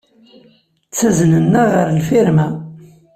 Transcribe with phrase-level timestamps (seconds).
[0.87, 2.47] Ttaznen-aɣ ɣer lfirma.